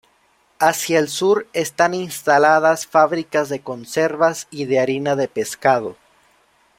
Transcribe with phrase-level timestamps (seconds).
[0.57, 5.95] Hacia el sur están instaladas fábricas de conservas y de harina de pescado.